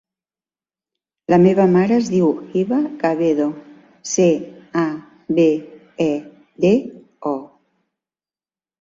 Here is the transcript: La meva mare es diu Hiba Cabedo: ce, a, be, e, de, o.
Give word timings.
La 1.33 1.37
meva 1.43 1.65
mare 1.73 1.95
es 1.97 2.09
diu 2.13 2.31
Hiba 2.55 2.81
Cabedo: 3.05 3.47
ce, 4.15 4.27
a, 4.87 4.89
be, 5.41 5.49
e, 6.11 6.11
de, 6.67 6.77
o. 7.37 7.39